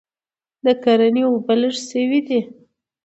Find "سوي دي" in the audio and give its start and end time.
1.89-2.39